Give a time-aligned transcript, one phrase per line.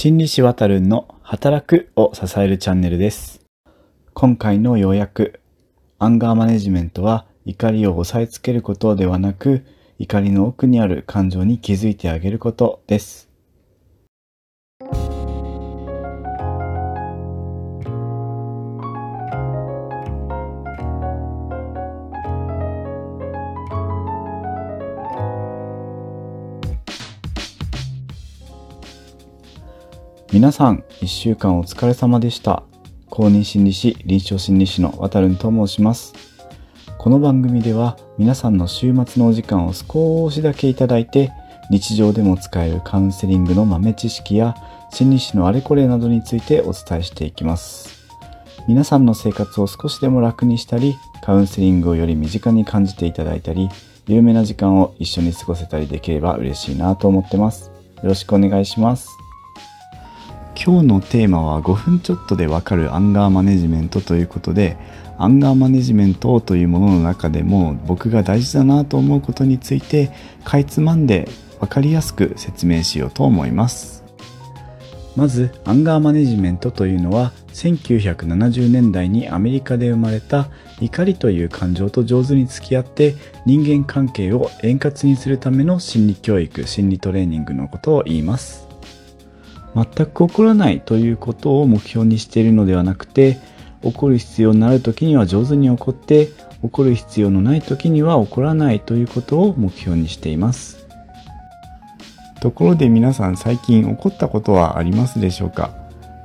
[0.00, 3.44] 心理師わたるんの働くを支えるチャンネルです。
[4.14, 5.40] 今回の要約、
[5.98, 9.66] アンガーマネジメントは怒りを押さえつけることではなく、
[9.98, 13.28] 怒りの奥にある感情に気づいてあげることです。
[30.38, 32.62] 皆さん、一週間お疲れ様でした。
[33.10, 36.14] 公認心理師、臨床心理師の渡るんと申します。
[36.96, 41.32] この番組では皆さんの週末のお時間を少しだけいただいて、
[41.70, 44.54] 日常でも使えるカウンセリングの豆知識や
[44.92, 48.08] 心理師のあれこれなどについてお伝えしていきます。
[48.68, 53.68] 皆さんの生活を少しでも楽にしたり、カウンセリングをより身近に感じていただいたり、
[54.06, 57.72] 有名な時間を一緒に過ごせたりできれば嬉しいなと思ってます。
[57.96, 59.08] よろしくお願いします。
[60.60, 64.76] 今日のテーマは5分ちょっとでわかるアンガーマネジメントということで
[65.16, 70.10] アンガーマネジメントというものの中でも僕が大事だなと思うことについて
[70.44, 71.28] かいつまんで
[71.60, 74.04] わかりやすく説明しようと思います。
[75.14, 80.48] まずアンガーマネジメントというのは1970年代にアメリカで生まれた
[80.80, 88.67] 怒りという感情と上手に付き合って人間関係を円滑にするための心理教育心理トレーニングのことを言います。
[89.74, 93.38] 全く起こらないということを目標にしているのではなくて
[93.82, 96.26] 起こる必要になる時には上手に起こって
[96.62, 100.86] 起こる必要のない時には起こらないということを目標にしています。
[102.40, 105.70] ところで皆さん最近起こったことはありますでしょうか？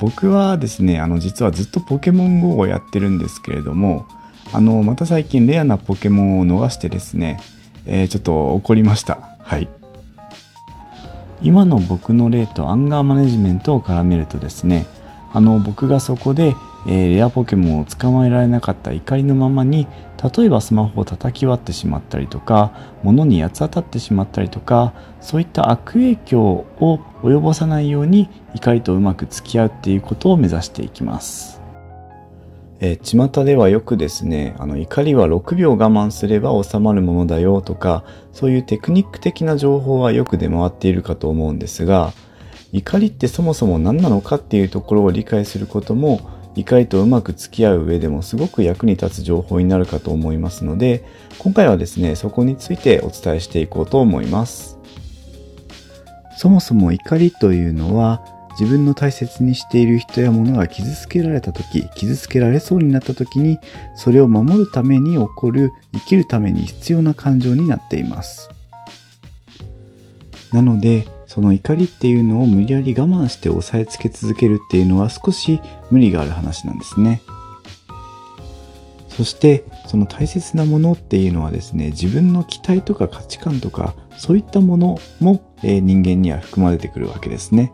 [0.00, 4.06] 僕はですねあの実はずっとポケモン GO をやってるんですけれども
[4.52, 7.40] あのまた最近レアなポケモンを逃してですね、
[7.86, 9.36] えーちょっと怒りました。
[9.40, 9.68] はい。
[11.42, 14.86] 今の僕の例とアンガーマネジメントを絡めるとですね
[15.32, 16.54] あの僕がそこで、
[16.86, 19.86] えーレアポケモンを捕まえられなかった怒りのままに
[20.36, 22.72] 例えばスマホを叩き割ってしまったりとか
[23.02, 31.65] 物に八つ当たってしまったりとかそういった悪影響を及ぼさないように怒りとうまく付き合うっていうことを目指していきます。
[32.80, 42.12] えー巷ではよくですねあの怒りは6秒我慢すれば収まるものだよとかそういうテクニック的な情報はよく出回っているかと思うんですが
[42.72, 51.04] 怒りってそもそも何なのかっていうところを理解することも怒りとうまく付き合う上でもすごく役に立つ情報になるかと思いますので
[51.38, 54.76] 今回はですねそこについてお伝えしていこうと思います。
[56.36, 58.22] そもそも怒りというのは
[58.58, 63.58] 自分の大切にしている人や物が傷つけられた時傷つけられそうになった時に
[63.94, 68.50] それを守るために起こる生きるために必要な感情になっています。
[70.52, 77.20] なのでその怒りっていうのを無理やり我慢して押さえつけ続けるっていうのは少し無理がある話なんですね。
[79.10, 87.72] そしてその大切なものっていうのはですね自分の期待とか価値観とかそういったものも、え人間には含まれてくるわけですね。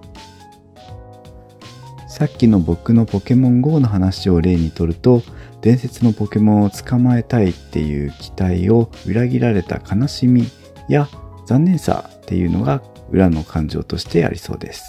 [2.13, 5.23] さっきの僕のポケモン GO の話を例にとると
[5.63, 10.45] 伝説のポケモンを捕まえたいっていう期待を裏切られた悲しみ
[10.91, 11.09] や
[11.47, 14.85] 残念さっていうのが裏の感情としてありそうです。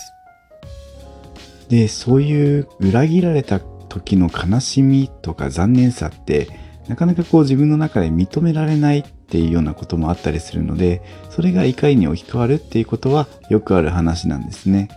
[1.69, 6.49] でそういう裏切られた時の悲しみとか残念さって
[6.89, 14.89] なかなかこう自分の中で認められないっていうようなこともあったりするのでそれが怒りに置き換わるっていうことはよくある話なんですね。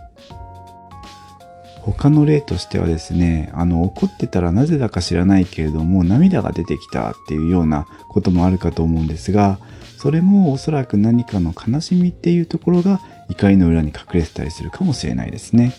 [1.93, 9.59] 他の例としてはですねあの怒ってたらなぜだか知らないけれども涙が出てきたっていうようなこともあるかと思うんですが
[9.97, 12.99] それもおそらく何かの悲しみっていうところが
[13.29, 15.73] 怒りの裏に隠れてたりするかもしれないですね。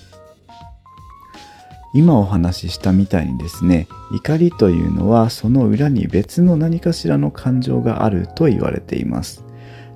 [1.95, 9.45] 今お話ししたみたいにですね怒りというのはその裏に別の何かしらの感情があると言われています。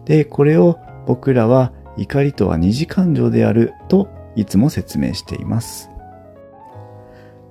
[0.04, 5.91] でこれを僕らは怒りとは二次感情であるといつも説明しています。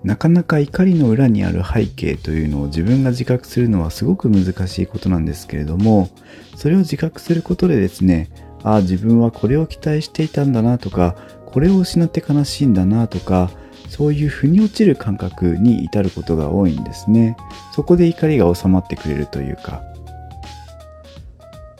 [0.03, 6.09] なかなか怒りの裏にある背景というのを自分が自覚するのはすごく難しいことなんですけれども
[6.55, 8.29] それを自覚することでですね
[8.63, 11.15] ああ自分はこれを期待していたんだなとか
[11.45, 13.51] これを失って悲しいんだなとか
[13.89, 17.35] そういう腑に落ちる感覚に至ることが多いんですね。
[17.75, 19.83] そこで怒りが収まってくれるというか。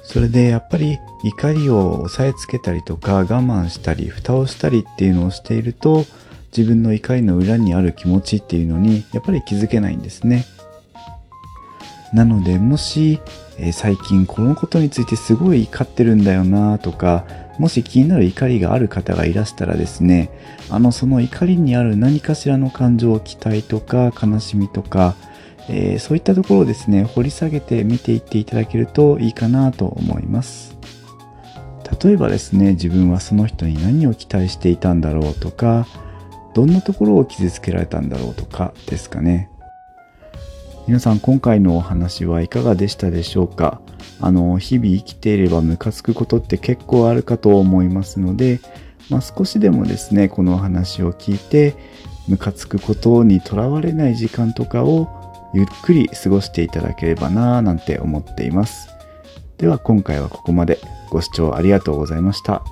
[0.04, 6.04] それでやっぱり怒りを押さえつけたりとか我慢したり蓋をしたりっていうのをしていると
[6.56, 10.46] 自分の怒りの裏にある気持ちっていうのにやっぱり気づけないんですね
[12.14, 13.22] なのでもし、
[13.58, 17.26] え最近このことについてすごい怒ってるんだよなとか
[17.62, 20.32] もし気になる怒りがある方がいらしたらですね、
[20.72, 25.16] あの、その怒りにある何かしらの感情、期待とか悲しみとか、
[25.70, 30.76] えー、そういったところをですね、掘り下げて見ていっていただけるといいかなと思います。
[32.04, 35.86] 例えばですね、自分はその人に何を期待していたんだろうとか、
[36.54, 39.50] どんなところを傷つけられたんだろうとかですかね。
[40.88, 43.82] 皆さん今回のお話はいかがでしたでしょうか？
[44.20, 48.60] あの、日々生きていればムカつくことって結構あるかと思いますので、
[49.10, 51.76] まあ、少しでもですね、このお話を聞いて、
[52.28, 55.08] ムカつくことにとらわれない時間とかを
[55.54, 58.90] ゆっくり過ごしていただければなぁなんて思っています。
[59.58, 62.64] では今回はここまでご視聴ありがとうございました。